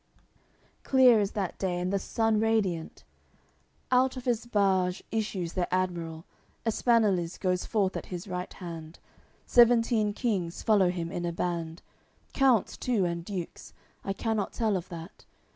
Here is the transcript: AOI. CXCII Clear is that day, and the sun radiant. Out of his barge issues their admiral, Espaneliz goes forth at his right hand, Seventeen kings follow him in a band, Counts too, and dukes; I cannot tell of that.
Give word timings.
AOI. 0.01 0.23
CXCII 0.23 0.83
Clear 0.85 1.19
is 1.19 1.31
that 1.33 1.59
day, 1.59 1.79
and 1.79 1.93
the 1.93 1.99
sun 1.99 2.39
radiant. 2.39 3.03
Out 3.91 4.17
of 4.17 4.25
his 4.25 4.47
barge 4.47 5.03
issues 5.11 5.53
their 5.53 5.67
admiral, 5.69 6.25
Espaneliz 6.65 7.37
goes 7.39 7.67
forth 7.67 7.95
at 7.95 8.07
his 8.07 8.27
right 8.27 8.51
hand, 8.53 8.97
Seventeen 9.45 10.11
kings 10.13 10.63
follow 10.63 10.89
him 10.89 11.11
in 11.11 11.23
a 11.23 11.31
band, 11.31 11.83
Counts 12.33 12.77
too, 12.77 13.05
and 13.05 13.23
dukes; 13.23 13.73
I 14.03 14.11
cannot 14.11 14.53
tell 14.53 14.75
of 14.75 14.89
that. 14.89 15.25